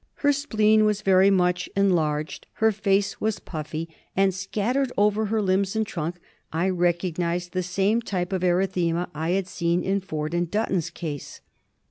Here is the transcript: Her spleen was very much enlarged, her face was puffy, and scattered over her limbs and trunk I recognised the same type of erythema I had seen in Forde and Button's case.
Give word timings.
Her 0.15 0.33
spleen 0.33 0.83
was 0.83 1.03
very 1.03 1.29
much 1.29 1.69
enlarged, 1.75 2.47
her 2.53 2.71
face 2.71 3.21
was 3.21 3.37
puffy, 3.37 3.87
and 4.15 4.33
scattered 4.33 4.91
over 4.97 5.25
her 5.25 5.43
limbs 5.43 5.75
and 5.75 5.85
trunk 5.85 6.15
I 6.51 6.69
recognised 6.71 7.51
the 7.51 7.61
same 7.61 8.01
type 8.01 8.33
of 8.33 8.41
erythema 8.41 9.11
I 9.13 9.33
had 9.37 9.45
seen 9.47 9.83
in 9.83 9.99
Forde 9.99 10.33
and 10.33 10.49
Button's 10.49 10.89
case. 10.89 11.41